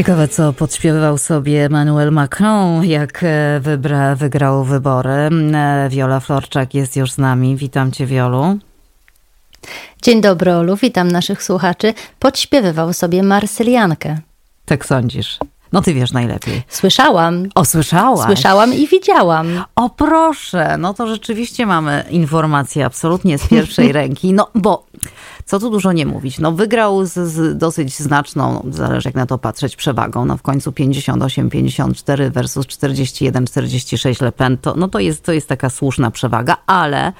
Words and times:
Ciekawe, 0.00 0.28
co 0.28 0.52
podśpiewywał 0.52 1.18
sobie 1.18 1.64
Emmanuel 1.64 2.12
Macron, 2.12 2.84
jak 2.84 3.24
e, 3.24 3.60
wybra, 3.60 4.14
wygrał 4.14 4.64
wybory. 4.64 5.10
E, 5.10 5.88
Wiola 5.90 6.20
Florczak 6.20 6.74
jest 6.74 6.96
już 6.96 7.12
z 7.12 7.18
nami. 7.18 7.56
Witam 7.56 7.92
cię, 7.92 8.06
Wiolu. 8.06 8.58
Dzień 10.02 10.20
dobry, 10.20 10.52
Olu. 10.52 10.76
Witam 10.76 11.08
naszych 11.08 11.42
słuchaczy. 11.42 11.94
Podśpiewywał 12.18 12.92
sobie 12.92 13.22
Marsyliankę. 13.22 14.18
Tak 14.66 14.86
sądzisz? 14.86 15.38
No 15.72 15.82
ty 15.82 15.94
wiesz 15.94 16.12
najlepiej. 16.12 16.62
Słyszałam. 16.68 17.48
O, 17.54 17.64
słyszałaś? 17.64 18.26
Słyszałam 18.26 18.74
i 18.74 18.88
widziałam. 18.88 19.64
O 19.76 19.90
proszę, 19.90 20.76
no 20.78 20.94
to 20.94 21.06
rzeczywiście 21.06 21.66
mamy 21.66 22.04
informacje 22.10 22.86
absolutnie 22.86 23.38
z 23.38 23.48
pierwszej 23.48 23.92
ręki. 24.00 24.32
No 24.32 24.48
bo 24.54 24.86
co 25.44 25.58
tu 25.60 25.70
dużo 25.70 25.92
nie 25.92 26.06
mówić. 26.06 26.38
No 26.38 26.52
wygrał 26.52 27.04
z, 27.04 27.12
z 27.12 27.58
dosyć 27.58 27.98
znaczną, 27.98 28.66
zależy 28.70 29.08
jak 29.08 29.14
na 29.14 29.26
to 29.26 29.38
patrzeć, 29.38 29.76
przewagą. 29.76 30.24
No 30.24 30.36
w 30.36 30.42
końcu 30.42 30.70
58-54 30.70 32.30
versus 32.30 32.66
41-46 32.66 34.22
Le 34.22 34.32
Pen. 34.32 34.58
To, 34.58 34.74
no 34.76 34.88
to 34.88 34.98
jest, 34.98 35.24
to 35.24 35.32
jest 35.32 35.48
taka 35.48 35.70
słuszna 35.70 36.10
przewaga, 36.10 36.56
ale 36.66 37.12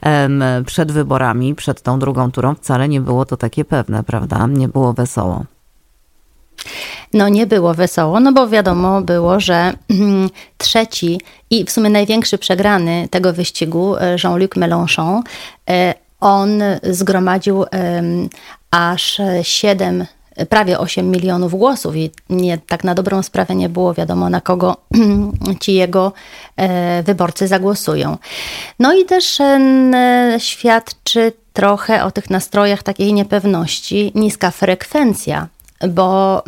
em, 0.00 0.44
przed 0.66 0.92
wyborami, 0.92 1.54
przed 1.54 1.82
tą 1.82 1.98
drugą 1.98 2.30
turą 2.30 2.54
wcale 2.54 2.88
nie 2.88 3.00
było 3.00 3.24
to 3.24 3.36
takie 3.36 3.64
pewne, 3.64 4.04
prawda? 4.04 4.46
Nie 4.46 4.68
było 4.68 4.92
wesoło. 4.92 5.44
No 7.12 7.28
nie 7.28 7.46
było 7.46 7.74
wesoło, 7.74 8.20
no 8.20 8.32
bo 8.32 8.48
wiadomo 8.48 9.00
było, 9.00 9.40
że 9.40 9.72
mm, 9.90 10.30
trzeci 10.58 11.20
i 11.50 11.64
w 11.64 11.70
sumie 11.70 11.90
największy 11.90 12.38
przegrany 12.38 13.08
tego 13.10 13.32
wyścigu, 13.32 13.96
e, 13.96 14.16
Jean-Luc 14.24 14.50
Mélenchon, 14.50 15.22
e, 15.70 15.94
on 16.20 16.62
zgromadził 16.82 17.64
aż 18.70 19.20
7 19.42 20.06
prawie 20.48 20.78
8 20.78 21.10
milionów 21.10 21.52
głosów 21.52 21.96
i 21.96 22.10
nie, 22.30 22.58
tak 22.58 22.84
na 22.84 22.94
dobrą 22.94 23.22
sprawę 23.22 23.54
nie 23.54 23.68
było 23.68 23.94
wiadomo, 23.94 24.30
na 24.30 24.40
kogo 24.40 24.76
ci 25.60 25.74
jego 25.74 26.12
e, 26.56 27.02
wyborcy 27.02 27.48
zagłosują. 27.48 28.18
No 28.78 28.94
i 28.94 29.04
też 29.04 29.38
świadczy 30.38 31.32
trochę 31.52 32.04
o 32.04 32.10
tych 32.10 32.30
nastrojach 32.30 32.82
takiej 32.82 33.12
niepewności 33.12 34.12
niska 34.14 34.50
frekwencja 34.50 35.48
bo 35.88 36.42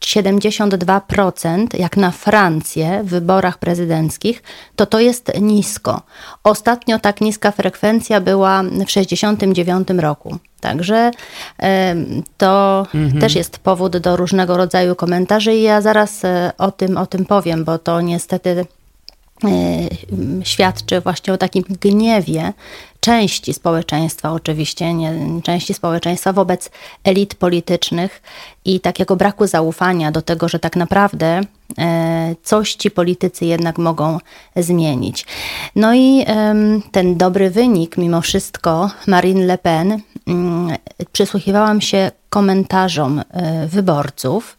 72% 0.00 1.48
mm, 1.48 1.68
jak 1.74 1.96
na 1.96 2.10
Francję 2.10 3.00
w 3.04 3.08
wyborach 3.08 3.58
prezydenckich, 3.58 4.42
to 4.76 4.86
to 4.86 5.00
jest 5.00 5.40
nisko. 5.40 6.02
Ostatnio 6.44 6.98
tak 6.98 7.20
niska 7.20 7.50
frekwencja 7.50 8.20
była 8.20 8.62
w 8.62 8.66
1969 8.66 9.88
roku. 10.00 10.38
Także 10.60 11.10
to 12.36 12.86
mhm. 12.94 13.20
też 13.20 13.34
jest 13.34 13.58
powód 13.58 13.96
do 13.96 14.16
różnego 14.16 14.56
rodzaju 14.56 14.94
komentarzy 14.94 15.54
i 15.54 15.62
ja 15.62 15.80
zaraz 15.80 16.24
e, 16.24 16.52
o 16.58 16.70
tym, 16.70 16.96
o 16.96 17.06
tym 17.06 17.24
powiem, 17.24 17.64
bo 17.64 17.78
to 17.78 18.00
niestety 18.00 18.50
e, 18.50 18.66
świadczy 20.44 21.00
właśnie 21.00 21.32
o 21.32 21.38
takim 21.38 21.64
gniewie 21.80 22.52
części 23.02 23.54
społeczeństwa, 23.54 24.32
oczywiście, 24.32 24.94
nie, 24.94 25.14
części 25.42 25.74
społeczeństwa 25.74 26.32
wobec 26.32 26.70
elit 27.04 27.34
politycznych 27.34 28.22
i 28.64 28.80
takiego 28.80 29.16
braku 29.16 29.46
zaufania 29.46 30.12
do 30.12 30.22
tego, 30.22 30.48
że 30.48 30.58
tak 30.58 30.76
naprawdę 30.76 31.40
e, 31.78 32.34
coś 32.42 32.74
ci 32.74 32.90
politycy 32.90 33.44
jednak 33.44 33.78
mogą 33.78 34.18
zmienić. 34.56 35.26
No 35.76 35.94
i 35.94 36.24
ten 36.92 37.16
dobry 37.16 37.50
wynik, 37.50 37.96
mimo 37.96 38.20
wszystko, 38.20 38.90
Marine 39.06 39.44
Le 39.46 39.58
Pen, 39.58 40.00
mm, 40.26 40.76
przysłuchiwałam 41.12 41.80
się 41.80 42.10
komentarzom 42.28 43.18
e, 43.18 43.66
wyborców. 43.66 44.58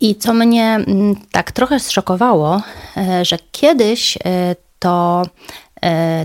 I 0.00 0.14
co 0.16 0.34
mnie 0.34 0.64
mm, 0.64 1.16
tak 1.32 1.52
trochę 1.52 1.80
zszokowało, 1.80 2.62
e, 2.96 3.24
że 3.24 3.38
kiedyś 3.52 4.18
to 4.78 5.22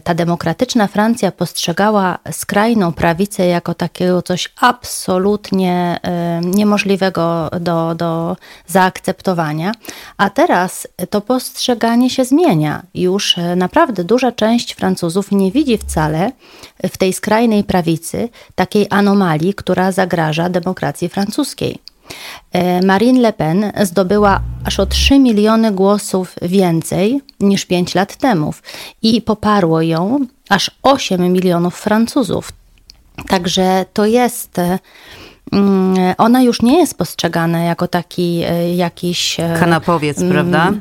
ta 0.03 0.13
demokratyczna 0.13 0.87
Francja 0.87 1.31
postrzegała 1.31 2.19
skrajną 2.31 2.93
prawicę 2.93 3.47
jako 3.47 3.73
takiego 3.73 4.21
coś 4.21 4.53
absolutnie 4.61 5.99
e, 6.03 6.41
niemożliwego 6.43 7.49
do, 7.59 7.95
do 7.95 8.37
zaakceptowania, 8.67 9.71
a 10.17 10.29
teraz 10.29 10.87
to 11.09 11.21
postrzeganie 11.21 12.09
się 12.09 12.25
zmienia. 12.25 12.83
Już 12.93 13.37
e, 13.37 13.55
naprawdę 13.55 14.03
duża 14.03 14.31
część 14.31 14.73
Francuzów 14.73 15.31
nie 15.31 15.51
widzi 15.51 15.77
wcale 15.77 16.31
w 16.83 16.97
tej 16.97 17.13
skrajnej 17.13 17.63
prawicy 17.63 18.29
takiej 18.55 18.87
anomalii, 18.89 19.53
która 19.53 19.91
zagraża 19.91 20.49
demokracji 20.49 21.09
francuskiej. 21.09 21.82
E, 22.51 22.81
Marine 22.85 23.21
Le 23.21 23.33
Pen 23.33 23.71
zdobyła 23.83 24.41
aż 24.65 24.79
o 24.79 24.85
3 24.85 25.19
miliony 25.19 25.71
głosów 25.71 26.35
więcej 26.41 27.21
niż 27.39 27.65
5 27.65 27.95
lat 27.95 28.15
temu 28.15 28.53
i 29.01 29.21
poparło 29.21 29.81
ją 29.81 30.19
aż 30.49 30.71
8 30.83 31.33
milionów 31.33 31.75
Francuzów. 31.75 32.49
Także 33.27 33.85
to 33.93 34.05
jest. 34.05 34.57
Mm, 35.51 36.13
ona 36.17 36.41
już 36.41 36.61
nie 36.61 36.79
jest 36.79 36.97
postrzegana 36.97 37.63
jako 37.63 37.87
taki 37.87 38.41
e, 38.45 38.75
jakiś. 38.75 39.39
E, 39.39 39.57
Kanapowiec, 39.59 40.17
mm, 40.17 40.31
prawda? 40.31 40.73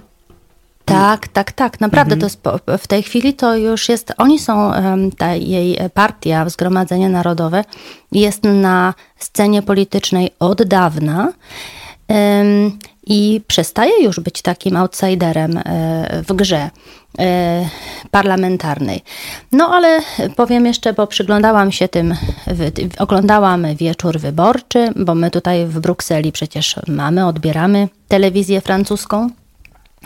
Tak, 0.92 1.28
tak, 1.28 1.52
tak. 1.52 1.80
Naprawdę 1.80 2.14
mhm. 2.14 2.20
to 2.20 2.52
jest, 2.52 2.82
w 2.84 2.86
tej 2.86 3.02
chwili 3.02 3.34
to 3.34 3.56
już 3.56 3.88
jest, 3.88 4.12
oni 4.18 4.38
są, 4.38 4.72
ta 5.18 5.34
jej 5.34 5.78
partia, 5.94 6.48
Zgromadzenie 6.48 7.08
Narodowe 7.08 7.64
jest 8.12 8.42
na 8.44 8.94
scenie 9.18 9.62
politycznej 9.62 10.30
od 10.38 10.62
dawna 10.62 11.32
i 13.06 13.40
przestaje 13.46 14.04
już 14.04 14.20
być 14.20 14.42
takim 14.42 14.76
outsiderem 14.76 15.58
e, 15.58 15.62
w 16.28 16.32
grze 16.32 16.70
e, 17.18 17.68
parlamentarnej. 18.10 19.02
No 19.52 19.68
ale 19.68 20.00
powiem 20.36 20.66
jeszcze, 20.66 20.92
bo 20.92 21.06
przyglądałam 21.06 21.72
się 21.72 21.88
tym, 21.88 22.14
oglądałam 22.98 23.76
wieczór 23.76 24.18
wyborczy, 24.18 24.92
bo 24.96 25.14
my 25.14 25.30
tutaj 25.30 25.66
w 25.66 25.80
Brukseli 25.80 26.32
przecież 26.32 26.76
mamy, 26.88 27.26
odbieramy 27.26 27.88
telewizję 28.08 28.60
francuską. 28.60 29.30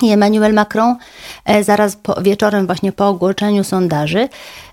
I 0.02 0.10
Emmanuel 0.10 0.54
Macron 0.54 0.96
e, 1.44 1.64
zaraz 1.64 1.96
po, 1.96 2.22
wieczorem, 2.22 2.66
właśnie 2.66 2.92
po 2.92 3.08
ogłoszeniu 3.08 3.64
sondaży, 3.64 4.28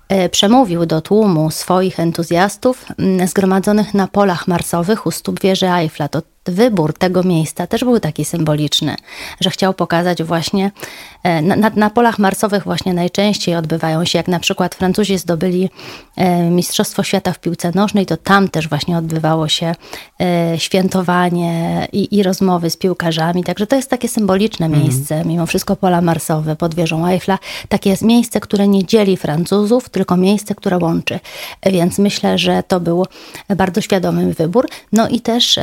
e, 0.08 0.28
przemówił 0.28 0.86
do 0.86 1.00
tłumu 1.00 1.50
swoich 1.50 2.00
entuzjastów 2.00 2.86
zgromadzonych 3.26 3.94
na 3.94 4.08
polach 4.08 4.48
marsowych 4.48 5.06
u 5.06 5.10
stóp 5.10 5.40
wieży 5.40 5.66
Eiffla. 5.68 6.08
To 6.08 6.22
wybór 6.46 6.92
tego 6.92 7.22
miejsca 7.22 7.66
też 7.66 7.84
był 7.84 8.00
taki 8.00 8.24
symboliczny, 8.24 8.94
że 9.40 9.50
chciał 9.50 9.74
pokazać 9.74 10.22
właśnie, 10.22 10.70
e, 11.22 11.42
na, 11.42 11.70
na, 11.76 11.90
polach 11.90 12.18
marsowych 12.18 12.64
właśnie 12.64 12.94
najczęściej 12.94 13.56
odbywają 13.56 14.04
się, 14.04 14.18
jak 14.18 14.28
na 14.28 14.40
przykład 14.40 14.74
Francuzi 14.74 15.18
zdobyli 15.18 15.70
e, 16.16 16.50
Mistrzostwo 16.50 17.02
Świata 17.02 17.32
w 17.32 17.40
piłce 17.40 17.72
nożnej, 17.74 18.06
to 18.06 18.16
tam 18.16 18.48
też 18.48 18.68
właśnie 18.68 18.98
odbywało 18.98 19.48
się 19.48 19.74
e, 20.20 20.54
świętowanie 20.58 21.86
i, 21.92 22.16
i 22.16 22.22
rozmowy 22.22 22.70
z 22.70 22.76
piłkarzami, 22.76 23.44
także 23.44 23.66
to 23.66 23.76
jest 23.76 23.90
takie 23.90 24.08
symboliczne 24.08 24.66
mhm. 24.66 24.84
miejsce, 24.84 25.24
mimo 25.24 25.46
wszystko 25.46 25.76
pola 25.76 26.00
marsowe 26.00 26.56
pod 26.56 26.74
wieżą 26.74 27.06
Eiffla, 27.06 27.38
takie 27.68 27.90
jest 27.90 28.02
miejsce, 28.02 28.40
które 28.40 28.68
nie 28.68 28.84
dzieli 28.84 29.16
Francuzów, 29.16 29.88
tylko 29.88 30.16
miejsce, 30.16 30.54
które 30.54 30.78
łączy, 30.78 31.20
więc 31.66 31.98
myślę, 31.98 32.38
że 32.38 32.62
to 32.62 32.80
był 32.80 33.06
bardzo 33.56 33.80
świadomy 33.80 34.34
wybór, 34.34 34.68
no 34.92 35.08
i 35.08 35.20
też 35.20 35.58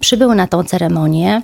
przybył 0.00 0.34
na 0.34 0.46
tą 0.46 0.64
ceremonię 0.64 1.42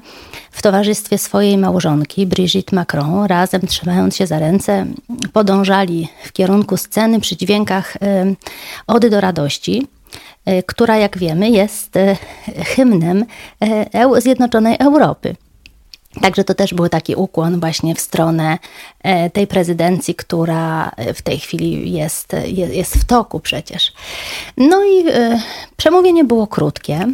w 0.50 0.62
towarzystwie 0.62 1.18
swojej 1.18 1.58
małżonki 1.58 2.26
Brigitte 2.26 2.76
Macron. 2.76 3.24
Razem 3.24 3.60
trzymając 3.66 4.16
się 4.16 4.26
za 4.26 4.38
ręce, 4.38 4.86
podążali 5.32 6.08
w 6.24 6.32
kierunku 6.32 6.76
sceny 6.76 7.20
przy 7.20 7.36
dźwiękach 7.36 7.96
Ody 8.86 9.10
do 9.10 9.20
radości 9.20 9.86
e, 10.44 10.62
która, 10.62 10.96
jak 10.96 11.18
wiemy, 11.18 11.50
jest 11.50 11.96
e, 11.96 12.16
hymnem 12.64 13.24
e, 13.60 14.20
Zjednoczonej 14.20 14.76
Europy. 14.78 15.36
Także 16.22 16.44
to 16.44 16.54
też 16.54 16.74
był 16.74 16.88
taki 16.88 17.14
ukłon 17.14 17.60
właśnie 17.60 17.94
w 17.94 18.00
stronę 18.00 18.58
tej 19.32 19.46
prezydencji, 19.46 20.14
która 20.14 20.90
w 21.14 21.22
tej 21.22 21.38
chwili 21.38 21.92
jest, 21.92 22.36
jest 22.46 22.94
w 22.94 23.04
toku 23.04 23.40
przecież. 23.40 23.92
No 24.56 24.84
i 24.84 25.04
przemówienie 25.76 26.24
było 26.24 26.46
krótkie 26.46 27.06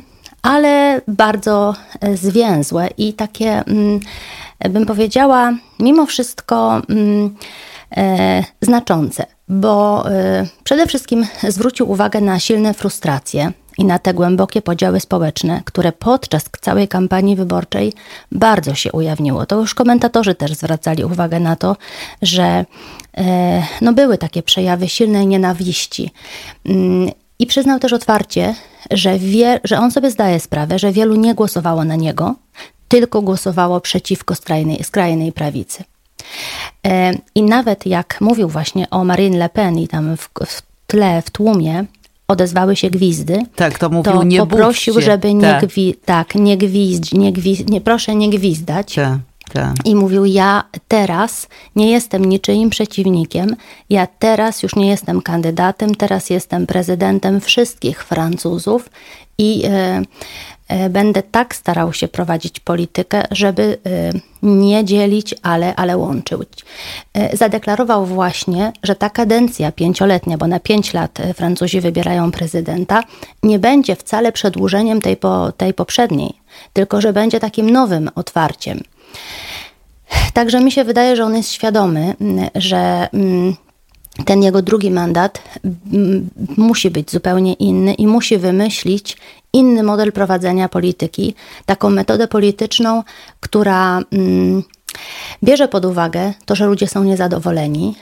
ale 0.45 1.01
bardzo 1.09 1.75
e, 2.01 2.17
zwięzłe 2.17 2.89
i 2.99 3.13
takie, 3.13 3.65
mm, 3.67 4.01
bym 4.71 4.87
powiedziała, 4.87 5.53
mimo 5.79 6.07
wszystko 6.07 6.83
mm, 6.89 7.37
e, 7.97 8.45
znaczące, 8.61 9.27
bo 9.49 10.05
e, 10.11 10.47
przede 10.65 10.87
wszystkim 10.87 11.27
zwrócił 11.49 11.91
uwagę 11.91 12.21
na 12.21 12.39
silne 12.39 12.75
frustracje 12.75 13.53
i 13.79 13.85
na 13.85 13.99
te 13.99 14.15
głębokie 14.15 14.63
podziały 14.63 15.01
społeczne, 15.01 15.63
które 15.65 15.93
podczas 15.93 16.45
całej 16.61 16.89
kampanii 16.89 17.37
wyborczej 17.37 17.93
bardzo 18.33 18.75
się 18.75 18.93
ujawniło. 18.93 19.47
To 19.47 19.61
już 19.61 19.75
komentatorzy 19.75 20.35
też 20.35 20.53
zwracali 20.55 21.05
uwagę 21.05 21.41
na 21.41 21.57
to, 21.57 21.77
że 22.23 22.65
no 23.81 23.93
były 23.93 24.19
takie 24.19 24.43
przejawy 24.43 24.89
silnej 24.89 25.27
nienawiści. 25.27 26.11
I 27.39 27.47
przyznał 27.47 27.79
też 27.79 27.93
otwarcie, 27.93 28.55
że, 28.91 29.19
wie, 29.19 29.61
że 29.65 29.79
on 29.79 29.91
sobie 29.91 30.11
zdaje 30.11 30.41
sprawę, 30.41 30.79
że 30.79 30.93
wielu 30.93 31.15
nie 31.15 31.35
głosowało 31.35 31.85
na 31.85 31.97
niego, 31.97 32.35
tylko 32.89 33.23
głosowało 33.23 33.81
przeciwko 33.81 34.35
skrajnej, 34.35 34.85
skrajnej 34.85 35.33
prawicy. 35.33 35.85
E, 36.87 37.13
I 37.35 37.43
nawet 37.43 37.87
jak 37.87 38.21
mówił 38.21 38.49
właśnie 38.49 38.91
o 38.91 39.05
Marine 39.05 39.39
Le 39.39 39.49
Pen 39.49 39.79
i 39.79 39.89
tam 39.89 40.17
w, 40.17 40.29
w 40.47 40.63
tle, 40.87 41.23
w 41.23 41.31
tłumie 41.31 41.85
odezwały 42.29 42.77
się 42.77 42.91
gwizdy, 42.91 43.39
tak, 43.57 43.79
to, 43.79 43.89
mówił, 43.91 44.13
to 44.13 44.23
nie 44.23 44.39
poprosił, 44.39 44.95
bójcie. 44.95 45.11
żeby 45.11 45.35
nie, 45.35 45.41
tak. 45.41 45.65
Gwi- 45.65 45.95
tak, 46.05 46.35
nie 46.35 46.57
gwizd, 46.57 47.13
nie, 47.13 47.33
gwizd, 47.33 47.71
nie 47.71 47.81
proszę 47.81 48.15
nie 48.15 48.31
gwizdać. 48.31 48.95
Tak. 48.95 49.19
I 49.85 49.95
mówił: 49.95 50.25
Ja 50.25 50.65
teraz 50.89 51.49
nie 51.77 51.91
jestem 51.91 52.25
niczyim 52.25 52.71
przeciwnikiem, 52.71 53.57
ja 53.91 54.07
teraz 54.07 54.63
już 54.63 54.77
nie 54.77 54.89
jestem 54.89 55.23
kandydatem, 55.23 55.95
teraz 55.95 56.31
jestem 56.31 56.67
prezydentem 56.67 57.41
wszystkich 57.41 58.05
Francuzów 58.05 58.89
i 59.39 59.65
e, 59.65 60.03
e, 60.69 60.91
będę 60.91 61.23
tak 61.23 61.55
starał 61.55 61.93
się 61.93 62.09
prowadzić 62.09 62.61
politykę, 62.61 63.23
żeby 63.31 63.79
e, 63.87 64.13
nie 64.43 64.85
dzielić, 64.85 65.35
ale, 65.43 65.77
ale 65.77 65.97
łączyć. 65.97 66.65
Zadeklarował 67.33 68.07
właśnie, 68.07 68.73
że 68.83 68.95
ta 68.97 69.11
kadencja 69.11 69.73
pięcioletnia, 69.73 70.39
bo 70.39 70.47
na 70.47 70.61
pięć 70.61 70.95
lat 70.95 71.19
Francuzi 71.35 71.81
wybierają 71.81 72.33
prezydenta, 72.33 73.03
nie 73.43 73.59
będzie 73.59 73.97
wcale 73.97 74.33
przedłużeniem 74.33 75.01
tej, 75.01 75.17
po, 75.17 75.53
tej 75.53 75.75
poprzedniej, 75.75 76.35
tylko 76.73 77.01
że 77.01 77.13
będzie 77.13 77.41
takim 77.41 77.71
nowym 77.71 78.11
otwarciem. 78.15 78.81
Także 80.33 80.61
mi 80.61 80.73
się 80.73 80.85
wydaje, 80.85 81.17
że 81.17 81.25
on 81.25 81.37
jest 81.37 81.53
świadomy, 81.53 82.17
że 82.55 83.09
mm, 83.13 83.57
ten 84.25 84.43
jego 84.43 84.63
drugi 84.63 84.91
mandat 84.91 85.43
mm, 85.65 86.31
musi 86.57 86.91
być 86.91 87.11
zupełnie 87.11 87.53
inny 87.53 87.95
i 87.95 88.07
musi 88.07 88.39
wymyślić 88.39 89.17
inny 89.53 89.83
model 89.83 90.13
prowadzenia 90.13 90.69
polityki, 90.69 91.35
taką 91.67 91.91
metodę 91.91 92.29
polityczną, 92.29 93.03
która 93.41 94.01
mm, 94.13 94.63
bierze 95.45 95.69
pod 95.69 95.85
uwagę 95.85 96.33
to, 96.45 96.55
że 96.55 96.67
ludzie 96.67 96.89
są 96.89 97.05
niezadowoleni, 97.05 97.95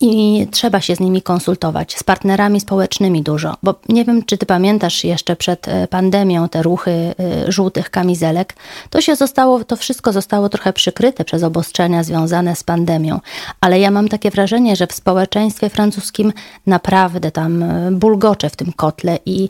i 0.00 0.46
trzeba 0.50 0.80
się 0.80 0.96
z 0.96 1.00
nimi 1.00 1.22
konsultować, 1.22 1.96
z 1.96 2.02
partnerami 2.02 2.60
społecznymi 2.60 3.22
dużo, 3.22 3.54
bo 3.62 3.74
nie 3.88 4.04
wiem, 4.04 4.24
czy 4.24 4.38
ty 4.38 4.46
pamiętasz 4.46 5.04
jeszcze 5.04 5.36
przed 5.36 5.68
e, 5.68 5.88
pandemią 5.88 6.48
te 6.48 6.62
ruchy 6.62 6.90
e, 6.90 7.52
żółtych 7.52 7.90
kamizelek, 7.90 8.54
to 8.90 9.00
się 9.00 9.16
zostało, 9.16 9.64
to 9.64 9.76
wszystko 9.76 10.12
zostało 10.12 10.48
trochę 10.48 10.72
przykryte 10.72 11.24
przez 11.24 11.42
obostrzenia 11.42 12.04
związane 12.04 12.56
z 12.56 12.64
pandemią, 12.64 13.20
ale 13.60 13.80
ja 13.80 13.90
mam 13.90 14.08
takie 14.08 14.30
wrażenie, 14.30 14.76
że 14.76 14.86
w 14.86 14.92
społeczeństwie 14.92 15.70
francuskim 15.70 16.32
naprawdę 16.66 17.30
tam 17.30 17.64
bulgocze 17.92 18.50
w 18.50 18.56
tym 18.56 18.72
kotle 18.72 19.18
i 19.26 19.48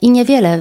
i 0.00 0.10
niewiele 0.10 0.58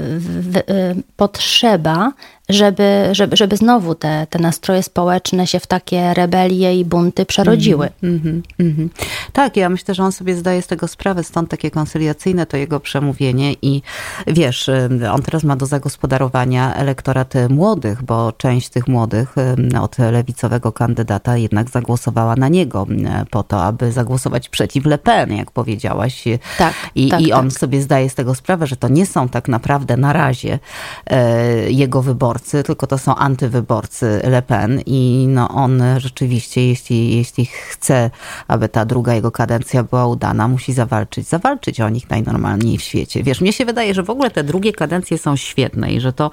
potrzeba, 1.15 2.13
żeby, 2.49 3.09
żeby, 3.11 3.37
żeby 3.37 3.57
znowu 3.57 3.95
te, 3.95 4.27
te 4.29 4.39
nastroje 4.39 4.83
społeczne 4.83 5.47
się 5.47 5.59
w 5.59 5.67
takie 5.67 6.13
rebelie 6.13 6.79
i 6.79 6.85
bunty 6.85 7.25
przerodziły. 7.25 7.89
Mm 8.03 8.19
-hmm, 8.19 8.41
mm 8.59 8.73
-hmm. 8.73 8.89
Tak, 9.33 9.57
ja 9.57 9.69
myślę, 9.69 9.95
że 9.95 10.03
on 10.03 10.11
sobie 10.11 10.35
zdaje 10.35 10.61
z 10.61 10.67
tego 10.67 10.87
sprawę, 10.87 11.23
stąd 11.23 11.49
takie 11.49 11.71
koncyliacyjne 11.71 12.45
to 12.45 12.57
jego 12.57 12.79
przemówienie 12.79 13.53
i 13.61 13.81
wiesz, 14.27 14.69
on 15.11 15.21
teraz 15.21 15.43
ma 15.43 15.55
do 15.55 15.65
zagospodarowania 15.65 16.75
elektorat 16.75 17.33
młodych, 17.49 18.03
bo 18.03 18.31
część 18.31 18.69
tych 18.69 18.87
młodych 18.87 19.35
od 19.81 19.97
lewicowego 19.97 20.71
kandydata 20.71 21.37
jednak 21.37 21.69
zagłosowała 21.69 22.35
na 22.35 22.47
niego 22.47 22.87
po 23.31 23.43
to, 23.43 23.63
aby 23.63 23.91
zagłosować 23.91 24.49
przeciw 24.49 24.85
Le 24.85 24.97
Pen, 24.97 25.33
jak 25.33 25.51
powiedziałaś. 25.51 26.23
Tak, 26.57 26.73
I, 26.95 27.09
tak, 27.09 27.21
i 27.21 27.33
on 27.33 27.49
tak. 27.49 27.59
sobie 27.59 27.81
zdaje 27.81 28.09
z 28.09 28.15
tego 28.15 28.35
sprawę, 28.35 28.67
że 28.67 28.75
to 28.75 28.87
nie 28.89 29.05
są 29.05 29.29
tak 29.29 29.47
naprawdę 29.47 29.97
na 29.97 30.13
razie 30.13 30.59
e, 31.07 31.71
jego 31.71 32.01
wyborcy, 32.01 32.63
tylko 32.63 32.87
to 32.87 32.97
są 32.97 33.15
antywyborcy 33.15 34.21
Le 34.23 34.41
Pen 34.41 34.81
i 34.85 35.25
no 35.29 35.49
on 35.49 35.83
rzeczywiście, 35.97 36.67
jeśli, 36.67 37.17
jeśli 37.17 37.45
chce, 37.45 38.11
aby 38.47 38.69
ta 38.69 38.85
druga 38.85 39.13
jego 39.13 39.31
kadencja 39.31 39.83
była 39.83 40.07
udana, 40.07 40.47
musi 40.47 40.73
zawalczyć, 40.73 41.27
zawalczyć 41.27 41.81
o 41.81 41.89
nich 41.89 42.09
najnormalniej 42.09 42.77
w 42.77 42.81
świecie. 42.81 43.23
Wiesz, 43.23 43.41
mnie 43.41 43.53
się 43.53 43.65
wydaje, 43.65 43.93
że 43.93 44.03
w 44.03 44.09
ogóle 44.09 44.31
te 44.31 44.43
drugie 44.43 44.73
kadencje 44.73 45.17
są 45.17 45.35
świetne 45.35 45.91
i 45.91 45.99
że 45.99 46.13
to 46.13 46.31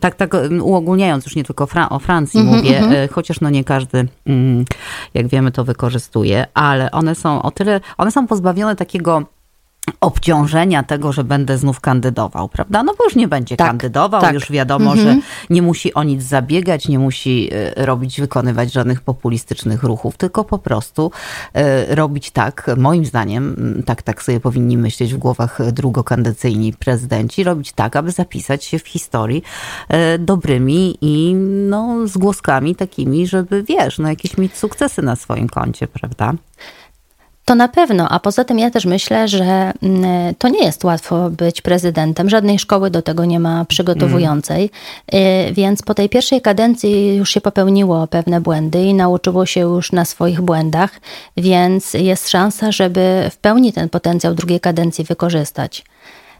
tak, 0.00 0.14
tak 0.14 0.36
uogólniając, 0.62 1.24
już 1.24 1.36
nie 1.36 1.44
tylko 1.44 1.66
Fra 1.66 1.88
o 1.88 1.98
Francji 1.98 2.40
mm 2.40 2.52
-hmm, 2.52 2.56
mówię, 2.56 2.78
mm 2.78 2.90
-hmm. 2.90 3.12
chociaż 3.12 3.40
no 3.40 3.50
nie 3.50 3.64
każdy, 3.64 4.08
um, 4.26 4.64
jak 5.14 5.28
wiemy, 5.28 5.50
to 5.50 5.64
wykorzystuje, 5.64 6.46
ale 6.54 6.90
one 6.90 7.14
są 7.14 7.42
o 7.42 7.50
tyle, 7.50 7.80
one 7.98 8.10
są 8.10 8.26
pozbawione 8.26 8.76
takiego 8.76 9.22
obciążenia 10.00 10.82
tego, 10.82 11.12
że 11.12 11.24
będę 11.24 11.58
znów 11.58 11.80
kandydował, 11.80 12.48
prawda? 12.48 12.82
No 12.82 12.94
bo 12.98 13.04
już 13.04 13.16
nie 13.16 13.28
będzie 13.28 13.56
tak, 13.56 13.66
kandydował, 13.66 14.20
tak. 14.20 14.34
już 14.34 14.52
wiadomo, 14.52 14.92
mhm. 14.92 15.08
że 15.08 15.26
nie 15.50 15.62
musi 15.62 15.94
o 15.94 16.02
nic 16.02 16.22
zabiegać, 16.22 16.88
nie 16.88 16.98
musi 16.98 17.50
e, 17.52 17.84
robić, 17.84 18.20
wykonywać 18.20 18.72
żadnych 18.72 19.00
populistycznych 19.00 19.82
ruchów, 19.82 20.16
tylko 20.16 20.44
po 20.44 20.58
prostu 20.58 21.10
e, 21.54 21.94
robić 21.94 22.30
tak, 22.30 22.70
moim 22.76 23.04
zdaniem, 23.04 23.56
tak, 23.86 24.02
tak 24.02 24.22
sobie 24.22 24.40
powinni 24.40 24.76
myśleć 24.76 25.14
w 25.14 25.18
głowach 25.18 25.72
drugokandycyjni 25.72 26.72
prezydenci, 26.72 27.44
robić 27.44 27.72
tak, 27.72 27.96
aby 27.96 28.10
zapisać 28.10 28.64
się 28.64 28.78
w 28.78 28.88
historii 28.88 29.42
e, 29.88 30.18
dobrymi 30.18 30.98
i 31.00 31.34
no, 31.68 32.06
z 32.06 32.18
głoskami 32.18 32.76
takimi, 32.76 33.26
żeby 33.26 33.62
wiesz, 33.62 33.98
no 33.98 34.08
jakieś 34.08 34.36
mieć 34.36 34.56
sukcesy 34.56 35.02
na 35.02 35.16
swoim 35.16 35.48
koncie, 35.48 35.86
prawda? 35.86 36.32
To 37.44 37.54
na 37.54 37.68
pewno, 37.68 38.08
a 38.08 38.20
poza 38.20 38.44
tym 38.44 38.58
ja 38.58 38.70
też 38.70 38.84
myślę, 38.84 39.28
że 39.28 39.72
mm, 39.82 40.34
to 40.38 40.48
nie 40.48 40.64
jest 40.64 40.84
łatwo 40.84 41.30
być 41.30 41.62
prezydentem. 41.62 42.30
Żadnej 42.30 42.58
szkoły 42.58 42.90
do 42.90 43.02
tego 43.02 43.24
nie 43.24 43.40
ma 43.40 43.64
przygotowującej, 43.64 44.70
mm. 45.12 45.54
więc 45.54 45.82
po 45.82 45.94
tej 45.94 46.08
pierwszej 46.08 46.40
kadencji 46.40 47.16
już 47.16 47.30
się 47.30 47.40
popełniło 47.40 48.06
pewne 48.06 48.40
błędy 48.40 48.84
i 48.84 48.94
nauczyło 48.94 49.46
się 49.46 49.60
już 49.60 49.92
na 49.92 50.04
swoich 50.04 50.40
błędach, 50.40 51.00
więc 51.36 51.94
jest 51.94 52.28
szansa, 52.28 52.72
żeby 52.72 53.30
w 53.30 53.36
pełni 53.36 53.72
ten 53.72 53.88
potencjał 53.88 54.34
drugiej 54.34 54.60
kadencji 54.60 55.04
wykorzystać. 55.04 55.84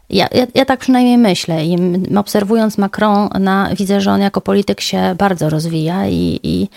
Ja, 0.09 0.27
ja, 0.31 0.47
ja, 0.55 0.65
tak 0.65 0.79
przynajmniej 0.79 1.17
myślę 1.17 1.65
i 1.65 1.77
obserwując 2.17 2.77
Macrona 2.77 3.69
widzę, 3.77 4.01
że 4.01 4.11
on 4.11 4.21
jako 4.21 4.41
polityk 4.41 4.81
się 4.81 5.15
bardzo 5.17 5.49
rozwija 5.49 6.07
i, 6.07 6.39
i 6.43 6.69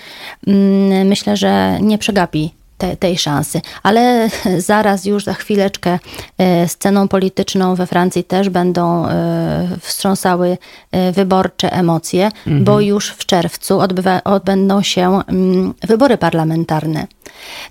mm, 0.46 1.08
myślę, 1.08 1.36
że 1.36 1.78
nie 1.80 1.98
przegapi 1.98 2.54
te, 2.84 2.96
tej 2.96 3.18
szansy. 3.18 3.60
Ale 3.82 4.28
zaraz, 4.58 5.04
już 5.04 5.24
za 5.24 5.34
chwileczkę 5.34 5.98
e, 6.38 6.68
sceną 6.68 7.08
polityczną 7.08 7.74
we 7.74 7.86
Francji 7.86 8.24
też 8.24 8.48
będą 8.48 9.06
e, 9.06 9.68
wstrząsały 9.80 10.58
e, 10.92 11.12
wyborcze 11.12 11.72
emocje, 11.72 12.26
mhm. 12.26 12.64
bo 12.64 12.80
już 12.80 13.10
w 13.10 13.26
czerwcu 13.26 13.80
odbywa, 13.80 14.24
odbędą 14.24 14.82
się 14.82 15.20
mm, 15.28 15.74
wybory 15.82 16.18
parlamentarne. 16.18 17.06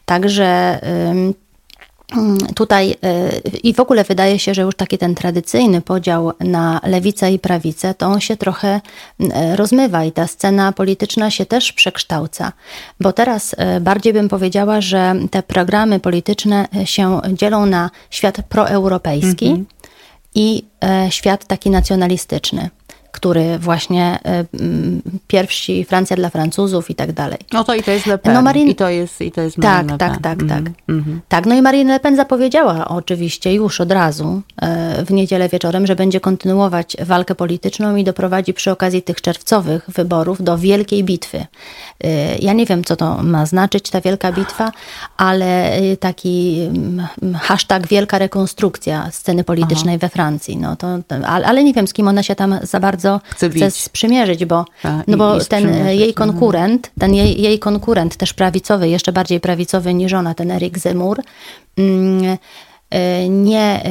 Także 0.05 0.79
tutaj 2.55 2.91
y, 2.91 3.57
i 3.63 3.73
w 3.73 3.79
ogóle 3.79 4.03
wydaje 4.03 4.39
się, 4.39 4.53
że 4.53 4.61
już 4.61 4.75
taki 4.75 4.97
ten 4.97 5.15
tradycyjny 5.15 5.81
podział 5.81 6.31
na 6.39 6.79
lewicę 6.83 7.31
i 7.31 7.39
prawicę, 7.39 7.93
to 7.93 8.05
on 8.07 8.19
się 8.19 8.37
trochę 8.37 8.81
mm, 9.19 9.55
rozmywa 9.55 10.05
i 10.05 10.11
ta 10.11 10.27
scena 10.27 10.71
polityczna 10.71 11.31
się 11.31 11.45
też 11.45 11.73
przekształca. 11.73 12.51
Bo 12.99 13.13
teraz 13.13 13.53
y, 13.53 13.81
bardziej 13.81 14.13
bym 14.13 14.29
powiedziała, 14.29 14.81
że 14.81 15.15
te 15.31 15.43
programy 15.43 15.99
polityczne 15.99 16.67
y, 16.81 16.87
się 16.87 17.21
dzielą 17.33 17.65
na 17.65 17.89
świat 18.09 18.37
proeuropejski 18.49 19.45
-hmm. 19.45 19.63
i 20.35 20.63
świat 21.09 21.45
taki 21.45 21.69
nacjonalistyczny 21.69 22.69
który 23.13 23.59
właśnie 23.59 24.19
y, 24.53 24.61
pierwsi 25.27 25.85
Francja 25.85 26.15
dla 26.15 26.29
Francuzów 26.29 26.89
i 26.89 26.95
tak 26.95 27.11
dalej. 27.11 27.37
No 27.53 27.63
to 27.63 27.75
i 27.75 27.83
to 27.83 27.91
jest 27.91 28.05
Le 28.05 28.17
Pen. 28.17 28.33
No 28.33 28.41
Marine... 28.41 28.71
I 28.71 28.75
to 28.75 28.89
jest, 28.89 29.21
i 29.21 29.31
to 29.31 29.41
jest 29.41 29.57
tak, 29.61 29.87
tak, 29.87 30.21
tak, 30.21 30.39
tak, 30.49 30.63
mm 30.89 31.03
-hmm. 31.03 31.17
tak. 31.27 31.45
No 31.45 31.55
i 31.55 31.61
Marine 31.61 31.93
Le 31.93 31.99
Pen 31.99 32.15
zapowiedziała 32.15 32.87
oczywiście 32.87 33.53
już 33.53 33.81
od 33.81 33.91
razu 33.91 34.41
y, 35.01 35.05
w 35.05 35.11
niedzielę 35.11 35.49
wieczorem, 35.49 35.87
że 35.87 35.95
będzie 35.95 36.19
kontynuować 36.19 36.97
walkę 36.99 37.35
polityczną 37.35 37.95
i 37.95 38.03
doprowadzi 38.03 38.53
przy 38.53 38.71
okazji 38.71 39.01
tych 39.01 39.21
czerwcowych 39.21 39.89
wyborów 39.89 40.43
do 40.43 40.57
wielkiej 40.57 41.03
bitwy. 41.03 41.37
Y, 41.37 41.47
ja 42.39 42.53
nie 42.53 42.65
wiem, 42.65 42.83
co 42.83 42.95
to 42.95 43.23
ma 43.23 43.45
znaczyć, 43.45 43.89
ta 43.89 44.01
wielka 44.01 44.31
bitwa, 44.31 44.71
ale 45.17 45.71
taki 45.99 46.61
mm, 46.61 47.07
hashtag 47.35 47.87
wielka 47.87 48.17
rekonstrukcja 48.19 49.11
sceny 49.11 49.43
politycznej 49.43 49.95
Aha. 49.95 50.01
we 50.01 50.09
Francji. 50.09 50.57
No 50.57 50.75
to, 50.75 50.87
ale 51.45 51.63
nie 51.63 51.73
wiem, 51.73 51.87
z 51.87 51.93
kim 51.93 52.07
ona 52.07 52.23
się 52.23 52.35
tam 52.35 52.59
za 52.63 52.79
bardzo 52.79 53.02
bardzo 53.03 53.25
chce, 53.29 53.49
chce 53.49 53.71
sprzymierzyć, 53.71 54.45
bo, 54.45 54.65
A, 54.83 55.03
no 55.07 55.17
bo 55.17 55.39
ten 55.39 55.87
jej 55.87 56.13
konkurent, 56.13 56.91
ten 56.99 57.13
jej, 57.13 57.41
jej 57.41 57.59
konkurent 57.59 58.17
też 58.17 58.33
prawicowy, 58.33 58.89
jeszcze 58.89 59.11
bardziej 59.11 59.39
prawicowy 59.39 59.93
niż 59.93 60.13
ona, 60.13 60.33
ten 60.33 60.51
Erik 60.51 60.79
Zemur, 60.79 61.21
mm, 61.77 62.37
nie, 63.29 63.81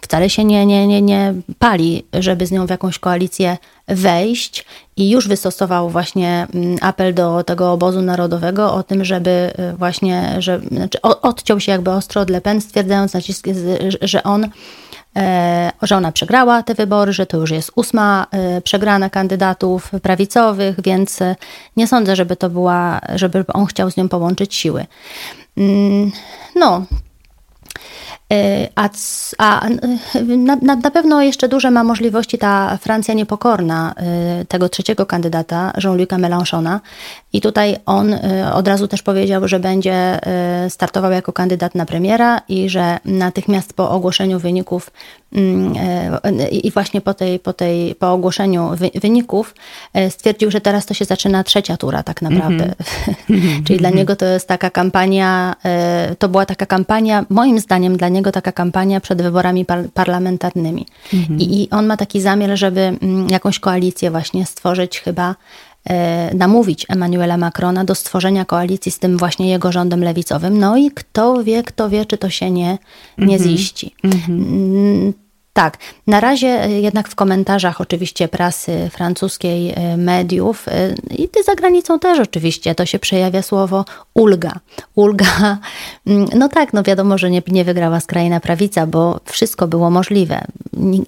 wcale 0.00 0.30
się 0.30 0.44
nie, 0.44 0.66
nie, 0.66 0.86
nie, 0.86 1.02
nie 1.02 1.34
pali, 1.58 2.04
żeby 2.12 2.46
z 2.46 2.50
nią 2.50 2.66
w 2.66 2.70
jakąś 2.70 2.98
koalicję 2.98 3.56
wejść 3.88 4.64
i 4.96 5.10
już 5.10 5.28
wystosował 5.28 5.90
właśnie 5.90 6.46
mm, 6.54 6.76
apel 6.80 7.14
do 7.14 7.44
tego 7.44 7.72
obozu 7.72 8.02
narodowego 8.02 8.74
o 8.74 8.82
tym, 8.82 9.04
żeby 9.04 9.50
właśnie, 9.78 10.36
że, 10.38 10.60
znaczy 10.70 11.00
odciął 11.02 11.60
się 11.60 11.72
jakby 11.72 11.90
ostro 11.90 12.22
od 12.22 12.30
Le 12.30 12.40
Pen, 12.40 12.60
stwierdzając 12.60 13.14
nacisk, 13.14 13.46
że 14.00 14.22
on 14.22 14.44
E, 14.44 14.48
że 15.82 15.96
ona 15.96 16.12
przegrała 16.12 16.62
te 16.62 16.74
wybory, 16.74 17.12
że 17.12 17.26
to 17.26 17.36
już 17.36 17.50
jest 17.50 17.70
ósma 17.76 18.26
e, 18.30 18.60
przegrana 18.60 19.10
kandydatów 19.10 19.90
prawicowych, 20.02 20.82
więc 20.82 21.22
e, 21.22 21.36
nie 21.76 21.86
sądzę, 21.86 22.16
żeby 22.16 22.36
to 22.36 22.50
była, 22.50 23.00
żeby 23.14 23.44
on 23.54 23.66
chciał 23.66 23.90
z 23.90 23.96
nią 23.96 24.08
połączyć 24.08 24.54
siły. 24.54 24.86
Mm, 25.56 26.12
no, 26.56 26.82
a, 28.74 28.88
a 29.38 29.68
na, 30.36 30.56
na, 30.56 30.90
pewno 30.90 31.22
jeszcze 31.22 31.48
duże 31.48 31.70
ma 31.70 31.84
możliwości 31.84 32.38
ta 32.38 32.78
Francja 32.80 33.14
niepokorna 33.14 33.94
e, 33.96 34.44
tego 34.44 34.68
trzeciego 34.68 35.06
kandydata, 35.06 35.72
Jean-Luc'a 35.84 36.18
Mélenchona. 36.18 36.80
I 37.32 37.40
tutaj 37.40 37.76
on 37.86 38.14
e, 38.14 38.52
od 38.54 38.68
razu 38.68 38.88
też 38.88 39.02
powiedział, 39.02 39.48
że 39.48 39.60
będzie 39.60 40.20
startował 40.68 41.12
jako 41.12 41.32
kandydat 41.32 41.74
na 41.74 41.86
premiera 41.86 42.40
i 42.48 42.68
że 42.68 42.98
natychmiast 43.04 43.72
po 43.72 43.90
ogłoszeniu 43.90 44.38
wyników 44.38 44.90
mm, 45.32 45.74
i 46.50 46.70
właśnie 46.70 47.00
po, 47.00 47.14
tej, 47.14 47.38
po, 47.38 47.52
tej, 47.52 47.94
po 47.94 48.12
ogłoszeniu 48.12 48.70
wyników 48.94 49.54
stwierdził, 50.10 50.50
że 50.50 50.60
teraz 50.60 50.86
to 50.86 50.94
się 50.94 51.04
zaczyna 51.04 51.44
trzecia 51.44 51.76
tura 51.76 52.02
tak 52.02 52.22
naprawdę. 52.22 52.64
Mm 52.64 52.74
-hmm. 53.28 53.62
Czyli 53.66 53.78
dla 53.78 53.90
niego 53.90 54.16
to 54.16 54.24
jest 54.24 54.48
taka 54.48 54.70
kampania, 54.70 55.54
to 56.18 56.28
była 56.28 56.46
taka 56.46 56.66
kampania, 56.66 57.24
moim 57.28 57.58
zdaniem 57.58 57.96
dla 57.96 58.08
niego 58.08 58.21
niego 58.22 58.32
taka 58.32 58.52
kampania 58.52 59.00
przed 59.00 59.22
wyborami 59.22 59.64
par 59.64 59.90
parlamentarnymi. 59.94 60.86
Mhm. 61.14 61.40
I, 61.40 61.62
I, 61.62 61.70
on 61.70 61.86
ma 61.86 61.96
taki 61.96 62.20
zamiar, 62.20 62.58
żeby 62.58 62.80
mm, 62.80 63.28
jakąś 63.28 63.58
koalicję 63.58 64.10
właśnie 64.10 64.46
stworzyć 64.46 65.00
chyba 65.00 65.34
e, 65.90 66.34
namówić 66.34 66.86
Emmanuela 66.88 67.36
Macrona 67.36 67.84
do 67.84 67.94
stworzenia 67.94 68.44
koalicji 68.44 68.92
z 68.92 68.98
tym 68.98 69.18
właśnie 69.18 69.50
jego 69.50 69.72
rządem 69.72 70.04
lewicowym. 70.04 70.58
No 70.58 70.76
i 70.76 70.90
kto 70.90 71.44
wie, 71.44 71.62
kto 71.62 71.90
wie, 71.90 72.06
czy 72.06 72.18
to 72.18 72.30
się 72.30 72.50
nie, 72.50 72.78
nie 73.18 73.36
mhm. 73.36 73.50
ziści. 73.50 73.94
Mhm. 74.04 75.12
Tak, 75.52 75.78
na 76.06 76.20
razie 76.20 76.48
e, 76.48 76.70
jednak 76.70 77.08
w 77.08 77.14
komentarzach 77.14 77.80
oczywiście 77.80 78.28
prasy 78.28 78.90
francuskiej, 78.92 79.72
e, 79.76 79.96
mediów 79.96 80.68
e, 80.68 80.94
i 81.10 81.28
ty 81.28 81.42
za 81.42 81.54
granicą 81.54 81.98
też 81.98 82.20
oczywiście 82.20 82.74
to 82.74 82.86
się 82.86 82.98
przejawia 82.98 83.42
słowo 83.42 83.84
ulga. 84.14 84.52
Ulga, 84.94 85.58
mm, 86.06 86.28
no 86.34 86.48
tak, 86.48 86.72
no 86.72 86.82
wiadomo, 86.82 87.18
że 87.18 87.30
nie, 87.30 87.42
nie 87.48 87.64
wygrała 87.64 88.00
skrajna 88.00 88.40
prawica, 88.40 88.86
bo 88.86 89.20
wszystko 89.24 89.66
było 89.66 89.90
możliwe. 89.90 90.44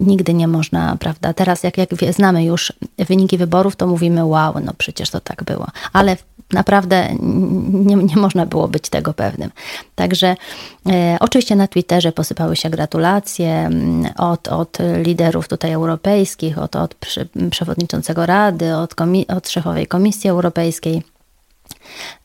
Nigdy 0.01 0.35
nie 0.35 0.49
można, 0.49 0.97
prawda? 1.01 1.33
Teraz 1.33 1.63
jak, 1.63 1.79
jak 1.79 1.91
znamy 2.11 2.45
już 2.45 2.73
wyniki 2.99 3.39
wyborów, 3.39 3.77
to 3.77 3.87
mówimy 3.87 4.25
wow, 4.25 4.55
no 4.65 4.73
przecież 4.79 5.11
to 5.11 5.21
tak 5.21 5.45
było. 5.45 5.67
Ale 5.93 6.17
naprawdę 6.53 7.09
nie, 7.73 7.97
nie 7.97 8.17
można 8.17 8.47
było 8.47 8.69
być 8.69 8.89
tego 8.89 9.13
pewnym. 9.15 9.51
Także 9.95 10.37
e, 10.89 11.17
oczywiście 11.21 11.57
na 11.57 11.69
Twitterze 11.69 12.13
posypały 12.13 12.57
się 12.57 12.71
gratulacje 12.71 13.51
mm, 13.51 14.13
od, 14.19 14.49
od 14.49 14.79
liderów 15.03 15.49
tutaj 15.49 15.73
europejskich, 15.73 16.59
od, 16.59 16.77
od 16.77 16.95
przewodniczącego 17.51 18.27
Rady, 18.27 18.77
od, 18.77 18.95
komi- 18.95 19.37
od 19.37 19.49
szefowej 19.49 19.87
Komisji 19.87 20.31
Europejskiej. 20.31 21.03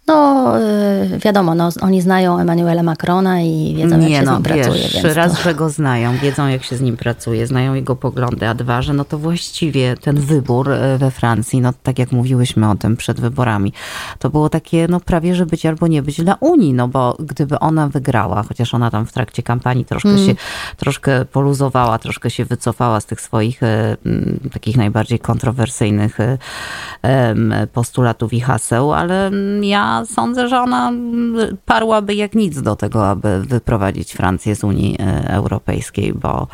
No, 0.10 0.60
y, 0.60 1.20
wiadomo, 1.20 1.56
no, 1.56 1.70
oni 1.82 2.02
znają 2.02 2.40
Emmanuela 2.40 2.84
Macrona 2.84 3.42
i 3.42 3.76
wiedzą, 3.78 3.98
nie, 3.98 4.10
jak 4.10 4.20
się 4.20 4.26
no, 4.26 4.36
z 4.36 4.38
nim 4.38 4.56
wiesz, 4.56 4.68
pracuje. 4.68 5.04
Więc 5.04 5.16
raz, 5.16 5.38
to... 5.38 5.44
że 5.44 5.56
go 5.56 5.70
znają, 5.70 6.18
wiedzą, 6.18 6.48
jak 6.48 6.64
się 6.64 6.78
z 6.78 6.82
nim 6.82 6.98
pracuje, 6.98 7.48
znają 7.48 7.74
jego 7.74 7.96
poglądy, 7.96 8.48
a 8.48 8.54
dwa, 8.54 8.82
że 8.82 8.94
no 8.94 9.06
to 9.06 9.18
właściwie 9.18 9.98
ten 9.98 10.20
wybór 10.20 10.72
y, 10.72 10.98
we 10.98 11.12
Francji, 11.12 11.62
no 11.62 11.74
tak 11.84 12.00
jak 12.00 12.12
mówiłyśmy 12.12 12.70
o 12.70 12.76
tym 12.76 12.98
przed 12.98 13.20
wyborami, 13.20 13.74
to 14.20 14.30
było 14.30 14.50
takie, 14.50 14.88
no 14.90 15.00
prawie, 15.00 15.36
że 15.36 15.46
być 15.46 15.66
albo 15.66 15.88
nie 15.88 16.02
być 16.02 16.22
dla 16.22 16.36
Unii, 16.40 16.74
no 16.74 16.88
bo 16.88 17.18
gdyby 17.20 17.60
ona 17.60 17.88
wygrała, 17.88 18.44
chociaż 18.44 18.74
ona 18.74 18.92
tam 18.92 19.06
w 19.06 19.12
trakcie 19.12 19.44
kampanii 19.44 19.86
troszkę 19.86 20.10
mm. 20.10 20.26
się, 20.26 20.36
troszkę 20.78 21.26
poluzowała, 21.26 22.00
troszkę 22.00 22.30
się 22.30 22.46
wycofała 22.46 23.02
z 23.02 23.06
tych 23.06 23.22
swoich 23.22 23.64
y, 23.64 23.98
takich 24.54 24.78
najbardziej 24.78 25.20
kontrowersyjnych 25.20 26.18
postulatów 27.74 28.34
i 28.34 28.40
haseł, 28.40 28.94
ale 28.94 29.32
ja 29.62 29.99
sądzę, 30.06 30.48
że 30.48 30.60
ona 30.60 30.92
parłaby 31.66 32.16
jak 32.16 32.36
nic 32.36 32.62
do 32.62 32.76
tego, 32.76 33.10
aby 33.10 33.42
wyprowadzić 33.42 34.14
Francję 34.14 34.56
z 34.56 34.64
Unii 34.64 34.96
e, 35.00 35.30
Europejskiej, 35.30 36.14
bo, 36.14 36.48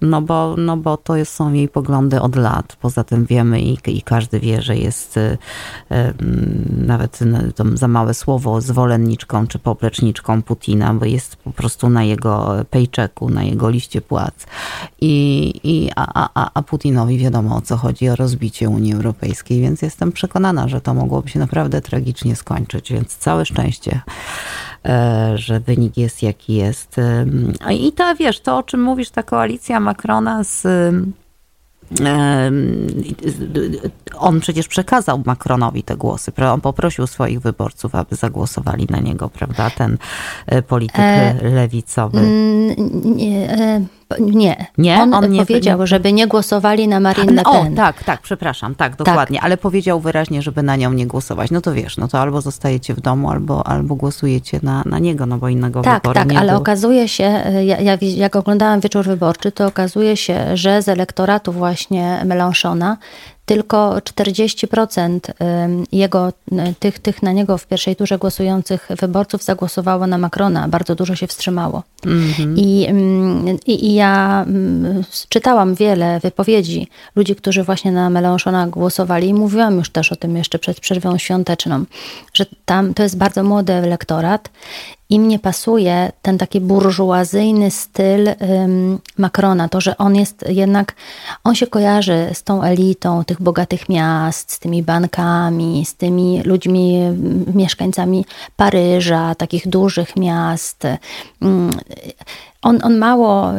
no 0.00 0.22
bo, 0.22 0.54
no 0.58 0.76
bo 0.76 0.96
to 0.96 1.16
jest, 1.16 1.34
są 1.34 1.52
jej 1.52 1.68
poglądy 1.68 2.20
od 2.20 2.36
lat. 2.36 2.76
Poza 2.80 3.04
tym 3.04 3.26
wiemy 3.26 3.60
i, 3.60 3.78
i 3.86 4.02
każdy 4.02 4.40
wie, 4.40 4.62
że 4.62 4.76
jest 4.76 5.16
e, 5.16 5.38
nawet 6.76 7.18
to 7.54 7.64
za 7.74 7.88
małe 7.88 8.14
słowo 8.14 8.60
zwolenniczką 8.60 9.46
czy 9.46 9.58
popleczniczką 9.58 10.42
Putina, 10.42 10.94
bo 10.94 11.04
jest 11.04 11.36
po 11.36 11.50
prostu 11.50 11.88
na 11.88 12.04
jego 12.04 12.64
paychecku, 12.70 13.30
na 13.30 13.42
jego 13.42 13.70
liście 13.70 14.00
płac. 14.00 14.46
I, 15.00 15.52
i, 15.64 15.90
a, 15.96 16.30
a, 16.34 16.50
a 16.54 16.62
Putinowi 16.62 17.18
wiadomo 17.18 17.56
o 17.56 17.60
co 17.60 17.76
chodzi, 17.76 18.08
o 18.08 18.16
rozbicie 18.16 18.68
Unii 18.68 18.94
Europejskiej, 18.94 19.60
więc 19.60 19.82
jestem 19.82 20.12
przekonana, 20.12 20.68
że 20.68 20.80
to 20.80 20.94
mogłoby 20.94 21.28
się 21.28 21.38
naprawdę 21.38 21.80
tragicznie 21.80 22.36
skończyć 22.36 22.77
więc 22.90 23.16
całe 23.16 23.46
szczęście 23.46 24.00
e, 24.84 25.32
że 25.34 25.60
wynik 25.60 25.96
jest 25.96 26.22
jaki 26.22 26.54
jest. 26.54 26.96
I 27.70 27.92
ta, 27.92 28.14
wiesz, 28.14 28.40
to 28.40 28.58
o 28.58 28.62
czym 28.62 28.82
mówisz, 28.82 29.10
ta 29.10 29.22
koalicja 29.22 29.80
Macrona 29.80 30.44
z 30.44 30.66
on 34.18 34.40
przecież 34.40 34.68
przekazał 34.68 35.22
Macronowi 35.26 35.82
te 35.82 35.96
głosy. 35.96 36.32
On 36.52 36.60
poprosił 36.60 37.06
swoich 37.06 37.40
wyborców, 37.40 37.94
aby 37.94 38.16
zagłosowali 38.16 38.86
na 38.90 39.00
niego, 39.00 39.28
prawda? 39.28 39.70
Ten 39.70 39.98
e, 40.46 40.62
polityk 40.62 41.00
e, 41.00 41.34
lewicowy. 41.42 42.20
Nie, 43.04 43.50
e, 43.50 43.80
nie. 44.20 44.66
nie. 44.78 45.02
On, 45.02 45.14
on 45.14 45.30
nie, 45.30 45.46
powiedział, 45.46 45.80
nie... 45.80 45.86
żeby 45.86 46.12
nie 46.12 46.26
głosowali 46.26 46.88
na 46.88 47.00
Marine 47.00 47.32
Le 47.32 47.42
Pen. 47.42 47.72
O, 47.72 47.76
tak, 47.76 48.04
tak, 48.04 48.20
przepraszam, 48.20 48.74
tak, 48.74 48.96
tak. 48.96 49.06
dokładnie. 49.06 49.38
Tak. 49.38 49.44
Ale 49.44 49.56
powiedział 49.56 50.00
wyraźnie, 50.00 50.42
żeby 50.42 50.62
na 50.62 50.76
nią 50.76 50.92
nie 50.92 51.06
głosować. 51.06 51.50
No 51.50 51.60
to 51.60 51.74
wiesz, 51.74 51.96
no 51.96 52.08
to 52.08 52.20
albo 52.20 52.40
zostajecie 52.40 52.94
w 52.94 53.00
domu, 53.00 53.30
albo, 53.30 53.66
albo 53.66 53.94
głosujecie 53.94 54.60
na, 54.62 54.82
na 54.86 54.98
niego, 54.98 55.26
no 55.26 55.38
bo 55.38 55.48
innego 55.48 55.82
tak, 55.82 56.02
wyboru 56.02 56.14
tak, 56.14 56.30
nie 56.30 56.38
ale 56.38 56.48
było. 56.48 56.60
okazuje 56.60 57.08
się, 57.08 57.24
ja, 57.64 57.80
ja, 57.80 57.98
jak 58.00 58.36
oglądałam 58.36 58.80
wieczór 58.80 59.04
wyborczy, 59.04 59.52
to 59.52 59.66
okazuje 59.66 60.16
się, 60.16 60.56
że 60.56 60.82
z 60.82 60.88
elektoratu 60.88 61.52
właśnie 61.52 62.22
Mélenchona 62.24 62.96
tylko 63.48 63.96
40% 63.98 65.20
jego, 65.92 66.32
tych, 66.78 66.98
tych 66.98 67.22
na 67.22 67.32
niego 67.32 67.58
w 67.58 67.66
pierwszej 67.66 67.96
turze 67.96 68.18
głosujących 68.18 68.88
wyborców 69.00 69.42
zagłosowało 69.42 70.06
na 70.06 70.18
Macrona. 70.18 70.68
Bardzo 70.68 70.94
dużo 70.94 71.14
się 71.14 71.26
wstrzymało. 71.26 71.82
Mm-hmm. 72.02 72.54
I, 72.56 72.86
i, 73.72 73.86
I, 73.86 73.94
ja 73.94 74.46
czytałam 75.28 75.74
wiele 75.74 76.20
wypowiedzi 76.20 76.88
ludzi, 77.16 77.36
którzy 77.36 77.62
właśnie 77.64 77.92
na 77.92 78.10
Mélenchona 78.10 78.70
głosowali 78.70 79.28
i 79.28 79.34
mówiłam 79.34 79.76
już 79.76 79.90
też 79.90 80.12
o 80.12 80.16
tym 80.16 80.36
jeszcze 80.36 80.58
przed 80.58 80.80
przerwą 80.80 81.18
świąteczną, 81.18 81.84
że 82.34 82.46
tam 82.64 82.94
to 82.94 83.02
jest 83.02 83.16
bardzo 83.16 83.44
młody 83.44 83.72
elektorat 83.72 84.48
im 85.10 85.28
nie 85.28 85.38
pasuje 85.38 86.12
ten 86.22 86.38
taki 86.38 86.60
burżuazyjny 86.60 87.70
styl 87.70 88.28
Macrona, 89.18 89.68
to, 89.68 89.80
że 89.80 89.96
on 89.96 90.16
jest 90.16 90.44
jednak, 90.48 90.94
on 91.44 91.54
się 91.54 91.66
kojarzy 91.66 92.30
z 92.32 92.42
tą 92.42 92.62
elitą 92.62 93.24
tych 93.24 93.42
bogatych 93.42 93.88
miast, 93.88 94.52
z 94.52 94.58
tymi 94.58 94.82
bankami, 94.82 95.84
z 95.84 95.94
tymi 95.94 96.42
ludźmi, 96.42 97.00
mieszkańcami 97.54 98.24
Paryża, 98.56 99.34
takich 99.34 99.68
dużych 99.68 100.16
miast. 100.16 100.84
Um, 101.40 101.70
on, 102.62 102.78
on 102.82 102.98
mało, 102.98 103.52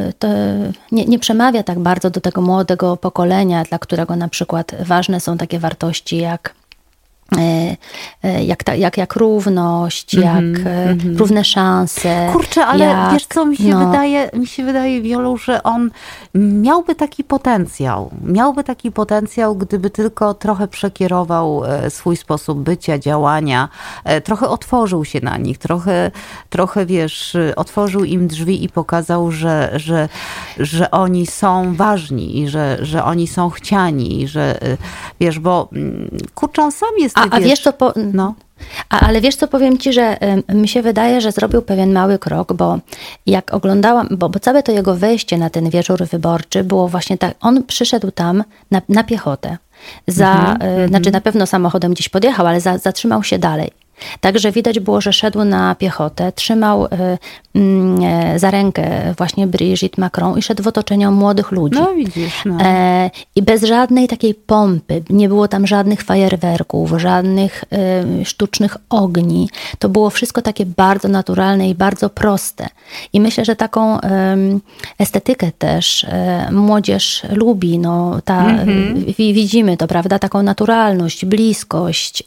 nie, 0.91 1.05
nie 1.05 1.19
przemawia 1.19 1.63
tak 1.63 1.79
bardzo 1.79 2.09
do 2.09 2.21
tego 2.21 2.41
młodego 2.41 2.97
pokolenia, 2.97 3.63
dla 3.63 3.79
którego 3.79 4.15
na 4.15 4.27
przykład 4.27 4.75
ważne 4.79 5.19
są 5.19 5.37
takie 5.37 5.59
wartości 5.59 6.17
jak 6.17 6.58
jak, 8.41 8.63
ta, 8.63 8.75
jak, 8.75 8.97
jak 8.97 9.15
równość, 9.15 10.15
-hmm, 10.15 10.21
jak 10.21 10.65
mm 10.65 10.97
-hmm. 10.97 11.17
równe 11.17 11.43
szanse. 11.43 12.29
Kurczę, 12.33 12.65
ale 12.65 12.85
jak, 12.85 13.13
wiesz 13.13 13.25
co, 13.25 13.45
mi 13.45 13.57
się, 13.57 13.69
no, 13.69 13.87
wydaje, 13.87 14.29
mi 14.33 14.47
się 14.47 14.63
wydaje, 14.63 15.01
Wiolu, 15.01 15.37
że 15.37 15.63
on 15.63 15.91
miałby 16.35 16.95
taki 16.95 17.23
potencjał. 17.23 18.09
Miałby 18.23 18.63
taki 18.63 18.91
potencjał, 18.91 19.55
gdyby 19.55 19.89
tylko 19.89 20.33
trochę 20.33 20.67
przekierował 20.67 21.61
swój 21.89 22.17
sposób 22.17 22.59
bycia, 22.59 22.99
działania, 22.99 23.69
trochę 24.23 24.47
otworzył 24.47 25.05
się 25.05 25.19
na 25.23 25.37
nich, 25.37 25.57
trochę, 25.57 26.11
trochę 26.49 26.85
wiesz, 26.85 27.37
otworzył 27.55 28.03
im 28.03 28.27
drzwi 28.27 28.63
i 28.63 28.69
pokazał, 28.69 29.31
że, 29.31 29.71
że, 29.75 30.09
że 30.57 30.91
oni 30.91 31.27
są 31.27 31.75
ważni 31.75 32.39
i 32.39 32.47
że, 32.47 32.77
że 32.81 33.03
oni 33.03 33.27
są 33.27 33.49
chciani 33.49 34.21
i 34.21 34.27
że, 34.27 34.59
wiesz, 35.19 35.39
bo 35.39 35.69
mm, 35.73 36.09
kurczę, 36.35 36.63
on 36.63 36.71
sam 36.71 36.89
jest 36.97 37.17
a, 37.19 37.35
a 37.35 37.39
wiesz, 37.39 37.59
co 37.59 37.73
po, 37.73 37.93
no. 38.13 38.33
A, 38.89 38.99
ale 38.99 39.21
wiesz 39.21 39.35
co, 39.35 39.47
powiem 39.47 39.77
ci, 39.77 39.93
że 39.93 40.17
y, 40.49 40.55
mi 40.55 40.67
się 40.67 40.81
wydaje, 40.81 41.21
że 41.21 41.31
zrobił 41.31 41.61
pewien 41.61 41.93
mały 41.93 42.19
krok, 42.19 42.53
bo 42.53 42.79
jak 43.25 43.53
oglądałam, 43.53 44.07
bo, 44.11 44.29
bo 44.29 44.39
całe 44.39 44.63
to 44.63 44.71
jego 44.71 44.95
wejście 44.95 45.37
na 45.37 45.49
ten 45.49 45.69
wieczór 45.69 46.05
wyborczy 46.05 46.63
było 46.63 46.87
właśnie 46.87 47.17
tak, 47.17 47.35
on 47.41 47.63
przyszedł 47.63 48.11
tam 48.11 48.43
na, 48.71 48.81
na 48.89 49.03
piechotę. 49.03 49.57
Za, 50.07 50.31
Mhm, 50.31 50.81
y, 50.81 50.87
znaczy 50.87 51.11
na 51.11 51.21
pewno 51.21 51.45
samochodem 51.45 51.93
gdzieś 51.93 52.09
podjechał, 52.09 52.47
ale 52.47 52.61
za, 52.61 52.77
zatrzymał 52.77 53.23
się 53.23 53.39
dalej. 53.39 53.71
Także 54.21 54.51
widać 54.51 54.79
było, 54.79 55.01
że 55.01 55.13
szedł 55.13 55.43
na 55.43 55.75
piechotę, 55.75 56.31
trzymał 56.31 56.85
y, 56.85 56.89
mm, 57.55 58.03
e, 58.03 58.39
za 58.39 58.51
rękę 58.51 59.13
właśnie 59.17 59.47
Brigitte 59.47 60.01
Macron 60.01 60.37
i 60.37 60.41
szedł 60.41 60.63
w 60.63 60.67
otoczeniu 60.67 61.11
młodych 61.11 61.51
ludzi. 61.51 61.79
No 61.79 61.93
widzisz, 61.93 62.45
no. 62.45 62.57
E, 62.61 63.11
I 63.35 63.41
bez 63.41 63.63
żadnej 63.63 64.07
takiej 64.07 64.33
pompy, 64.33 65.03
nie 65.09 65.27
było 65.27 65.47
tam 65.47 65.67
żadnych 65.67 66.03
fajerwerków, 66.03 66.93
żadnych 66.97 67.63
e, 67.71 68.25
sztucznych 68.25 68.77
ogni. 68.89 69.49
To 69.79 69.89
było 69.89 70.09
wszystko 70.09 70.41
takie 70.41 70.65
bardzo 70.65 71.07
naturalne 71.07 71.69
i 71.69 71.75
bardzo 71.75 72.09
proste. 72.09 72.67
I 73.13 73.19
myślę, 73.21 73.45
że 73.45 73.55
taką 73.55 73.99
estetykę 74.99 75.51
też 75.57 76.03
e, 76.03 76.49
młodzież 76.51 77.23
lubi. 77.29 77.79
No, 77.79 78.19
ta, 78.25 78.45
wi- 79.17 79.33
widzimy 79.33 79.77
to, 79.77 79.87
prawda? 79.87 80.19
Taką 80.19 80.43
naturalność, 80.43 81.25
bliskość, 81.25 82.23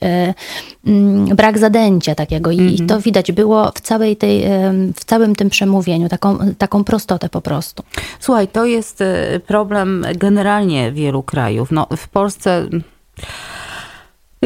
mm, 0.86 1.36
brak 1.36 1.58
zadęcia 1.62 2.14
takiego. 2.14 2.50
I, 2.50 2.74
I 2.74 2.86
to 2.86 3.00
widać 3.00 3.32
było 3.32 3.72
w, 3.74 3.80
całej 3.80 4.16
tej, 4.16 4.44
w 4.96 5.04
całym 5.04 5.34
tym 5.34 5.50
przemówieniu, 5.50 6.08
taką, 6.08 6.38
taką 6.58 6.84
prostotę 6.84 7.28
po 7.28 7.40
prostu. 7.40 7.82
Słuchaj, 8.20 8.48
to 8.48 8.64
jest 8.64 9.00
e, 9.00 9.40
problem 9.46 10.06
generalnie 10.16 10.92
wielu 10.92 11.22
krajów. 11.22 11.70
No, 11.70 11.86
w 11.96 12.08
Polsce 12.08 12.68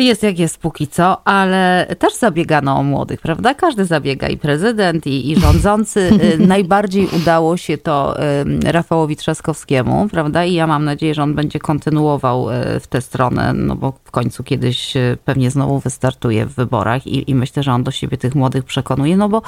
jest 0.05 0.23
jak 0.23 0.39
jest 0.39 0.59
póki 0.59 0.89
co, 0.89 1.29
ale 1.29 1.87
też 1.99 2.15
zabiegano 2.15 2.79
o 2.79 2.83
młodych, 2.83 3.21
prawda? 3.21 3.55
Każdy 3.55 3.85
zabiega 3.85 4.29
i 4.29 4.39
prezydent, 4.39 5.07
i, 5.07 5.31
i 5.31 5.41
rządzący. 5.41 6.11
E, 6.35 6.39
Najbardziej 6.47 7.09
udało 7.17 7.57
się 7.57 7.79
to 7.79 8.17
Rafałowi 8.65 9.17
Trzaskowskiemu, 9.17 10.09
prawda? 10.09 10.45
I 10.45 10.55
ja 10.55 10.67
mam 10.67 10.85
nadzieję, 10.85 11.15
że 11.15 11.23
on 11.23 11.35
będzie 11.35 11.59
kontynuował 11.59 12.51
e, 12.51 12.81
w 12.81 12.87
tę 12.87 13.01
stronę, 13.01 13.53
no 13.53 13.77
bo 13.77 13.93
w 14.05 14.11
końcu 14.11 14.45
kiedyś 14.45 14.97
e, 14.97 15.17
pewnie 15.25 15.51
znowu 15.51 15.81
wystartuje 15.81 16.47
w 16.47 16.55
wyborach 16.55 17.07
i, 17.07 17.31
i 17.31 17.35
myślę, 17.35 17.63
że 17.63 17.73
on 17.73 17.85
do 17.85 17.91
siebie 17.91 18.17
tych 18.17 18.35
młodych 18.35 18.65
przekonuje, 18.65 19.17
no 19.17 19.29
bo, 19.29 19.43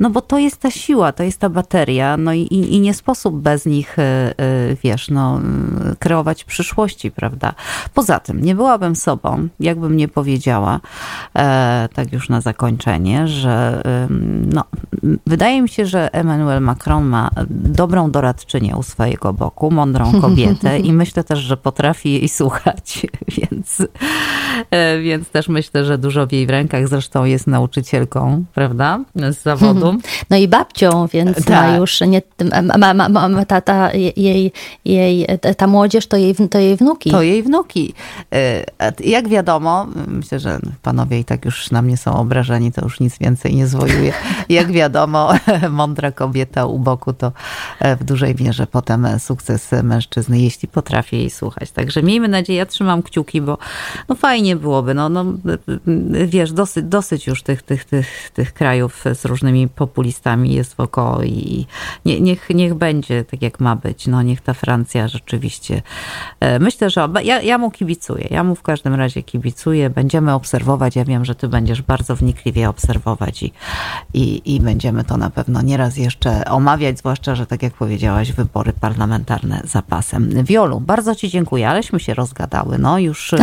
no 0.00 0.10
bo 0.10 0.20
to 0.20 0.38
jest 0.38 0.56
ta 0.56 0.70
siła, 0.70 1.12
to 1.12 1.22
jest 1.22 1.40
ta 1.40 1.48
bateria, 1.48 2.16
no 2.16 2.32
i, 2.32 2.40
i 2.40 2.74
i 2.74 2.80
nie 2.80 2.94
sposób 2.94 3.40
bez 3.40 3.66
nich, 3.66 3.96
wiesz, 4.84 5.08
no, 5.08 5.40
kreować 5.98 6.44
przyszłości, 6.44 7.10
prawda? 7.10 7.54
Poza 7.94 8.20
tym, 8.20 8.40
nie 8.40 8.54
byłabym 8.54 8.96
sobą, 8.96 9.48
jakbym 9.60 9.93
nie 9.94 10.08
powiedziała, 10.08 10.80
e, 11.36 11.88
tak 11.94 12.12
już 12.12 12.28
na 12.28 12.40
zakończenie, 12.40 13.28
że 13.28 13.82
no, 14.52 14.64
wydaje 15.26 15.62
mi 15.62 15.68
się, 15.68 15.86
że 15.86 16.14
Emmanuel 16.14 16.60
Macron 16.62 17.04
ma 17.04 17.30
dobrą 17.50 18.10
doradczynię 18.10 18.76
u 18.76 18.82
swojego 18.82 19.32
boku, 19.32 19.70
mądrą 19.70 20.12
kobietę 20.20 20.78
i 20.78 20.92
myślę 20.92 21.24
też, 21.24 21.38
że 21.38 21.56
potrafi 21.56 22.12
jej 22.12 22.28
słuchać, 22.28 23.06
więc, 23.38 23.82
e, 24.70 24.98
więc 25.00 25.28
też 25.28 25.48
myślę, 25.48 25.84
że 25.84 25.98
dużo 25.98 26.26
w 26.26 26.32
jej 26.32 26.46
rękach, 26.46 26.88
zresztą 26.88 27.24
jest 27.24 27.46
nauczycielką, 27.46 28.44
prawda, 28.54 29.00
z 29.30 29.42
zawodu. 29.42 29.94
No 30.30 30.36
i 30.36 30.48
babcią, 30.48 31.06
więc 31.06 31.38
ma 31.38 31.44
Tak. 31.44 31.78
już 31.80 32.00
nie, 32.00 32.22
ma, 32.78 32.94
ma, 32.94 33.08
ma, 33.08 33.28
ma 33.28 33.44
ta, 33.44 33.60
ta, 33.60 33.92
jej, 34.16 34.52
jej, 34.84 35.26
ta 35.56 35.66
młodzież 35.66 36.06
to 36.06 36.16
jej, 36.16 36.34
to 36.50 36.58
jej 36.58 36.76
wnuki. 36.76 37.10
To 37.10 37.22
jej 37.22 37.42
wnuki. 37.42 37.94
E, 38.32 38.64
Jak 39.04 39.28
wiadomo, 39.28 39.83
myślę, 40.06 40.40
że 40.40 40.58
panowie 40.82 41.18
i 41.18 41.24
tak 41.24 41.44
już 41.44 41.70
na 41.70 41.82
mnie 41.82 41.96
są 41.96 42.16
obrażeni, 42.16 42.72
to 42.72 42.84
już 42.84 43.00
nic 43.00 43.18
więcej 43.18 43.54
nie 43.54 43.66
zwojuje. 43.66 44.12
Jak 44.48 44.72
wiadomo, 44.72 45.32
mądra 45.70 46.12
kobieta 46.12 46.66
u 46.66 46.78
boku 46.78 47.12
to 47.12 47.32
e, 47.80 47.96
w 47.96 48.04
dużej 48.04 48.34
mierze 48.40 48.66
potem 48.66 49.06
sukces 49.18 49.70
mężczyzny, 49.82 50.40
jeśli 50.40 50.68
potrafi 50.68 51.16
jej 51.16 51.30
słuchać. 51.30 51.70
Także 51.70 52.02
miejmy 52.02 52.28
nadzieję, 52.28 52.58
ja 52.58 52.66
trzymam 52.66 53.02
kciuki, 53.02 53.40
bo 53.40 53.58
no 54.08 54.14
fajnie 54.14 54.56
byłoby. 54.56 54.94
No, 54.94 55.08
no, 55.08 55.24
wiesz, 56.26 56.52
dosyć, 56.52 56.84
dosyć 56.84 57.26
już 57.26 57.42
tych, 57.42 57.62
tych, 57.62 57.84
tych, 57.84 58.30
tych 58.34 58.52
krajów 58.52 59.04
z 59.14 59.24
różnymi 59.24 59.68
populistami 59.68 60.54
jest 60.54 60.76
wokoło 60.76 61.22
i 61.22 61.66
nie, 62.04 62.20
niech, 62.20 62.50
niech 62.50 62.74
będzie 62.74 63.24
tak, 63.24 63.42
jak 63.42 63.60
ma 63.60 63.76
być. 63.76 64.06
No, 64.06 64.22
niech 64.22 64.40
ta 64.40 64.54
Francja 64.54 65.08
rzeczywiście. 65.08 65.82
e, 66.40 66.58
Myślę, 66.58 66.90
że 66.90 67.08
ja, 67.22 67.42
ja 67.42 67.58
mu 67.58 67.70
kibicuję. 67.70 68.26
Ja 68.30 68.44
mu 68.44 68.54
w 68.54 68.62
każdym 68.62 68.94
razie 68.94 69.22
kibicuję. 69.22 69.73
Będziemy 69.90 70.32
obserwować. 70.34 70.96
Ja 70.96 71.04
wiem, 71.04 71.24
że 71.24 71.34
ty 71.34 71.48
będziesz 71.48 71.82
bardzo 71.82 72.16
wnikliwie 72.16 72.68
obserwować 72.68 73.42
i, 73.42 73.52
i, 74.14 74.54
i 74.54 74.60
będziemy 74.60 75.04
to 75.04 75.16
na 75.16 75.30
pewno 75.30 75.62
nieraz 75.62 75.96
jeszcze 75.96 76.44
omawiać, 76.44 76.98
zwłaszcza, 76.98 77.34
że 77.34 77.46
tak 77.46 77.62
jak 77.62 77.74
powiedziałaś, 77.74 78.32
wybory 78.32 78.72
parlamentarne 78.72 79.60
za 79.64 79.82
pasem. 79.82 80.30
Wiolu, 80.44 80.80
bardzo 80.80 81.14
ci 81.14 81.30
dziękuję, 81.30 81.70
aleśmy 81.70 82.00
się 82.00 82.14
rozgadały. 82.14 82.78
No 82.78 82.98
już 82.98 83.32
e, 83.34 83.36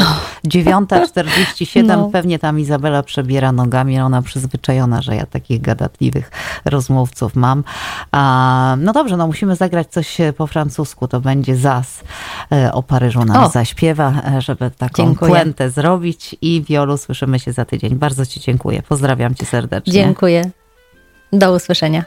9.47, 0.48 1.84
No. 1.86 2.10
pewnie 2.12 2.40
tam 2.40 2.60
Izabela 2.60 3.04
przebiera 3.04 3.52
nogami, 3.52 4.00
ona 4.00 4.22
przyzwyczajona, 4.22 5.02
że 5.02 5.16
ja 5.16 5.26
takich 5.26 5.62
gadatliwych 5.62 6.32
rozmówców 6.66 7.36
mam. 7.36 7.64
A, 8.12 8.76
no 8.80 8.94
dobrze, 8.94 9.18
no 9.18 9.28
musimy 9.28 9.56
zagrać 9.56 9.88
coś 9.88 10.22
e, 10.22 10.34
po 10.34 10.48
francusku, 10.48 11.08
to 11.08 11.22
będzie 11.22 11.56
Zas 11.56 12.04
e, 12.52 12.74
o 12.74 12.84
Paryżu 12.84 13.26
nam 13.26 13.44
O. 13.44 13.50
zaśpiewa, 13.50 14.14
e, 14.38 14.42
żeby 14.42 14.72
taką 14.72 15.04
Dziękuję. 15.04 15.32
puentę 15.32 15.70
zrobić 15.70 16.11
i 16.42 16.64
Wiolu, 16.70 16.98
słyszymy 16.98 17.40
się 17.40 17.52
za 17.52 17.66
tydzień. 17.66 17.96
Bardzo 17.96 18.26
ci 18.26 18.40
dziękuję, 18.40 18.84
pozdrawiam 18.90 19.36
cię 19.36 19.46
serdecznie. 19.46 19.94
Dziękuję. 19.94 20.52
Do 21.34 21.54
usłyszenia. 21.54 22.06